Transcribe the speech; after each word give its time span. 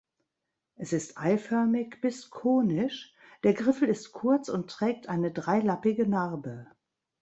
Es 0.77 0.93
ist 0.93 1.19
eiförmig 1.19 2.01
bis 2.01 2.31
konisch, 2.31 3.13
der 3.43 3.53
Griffel 3.53 3.87
ist 3.87 4.13
kurz 4.13 4.49
und 4.49 4.67
trägt 4.71 5.07
eine 5.07 5.29
dreilappige 5.31 6.07
Narbe. 6.07 6.65